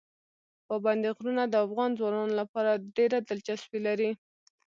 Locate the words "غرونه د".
1.17-1.55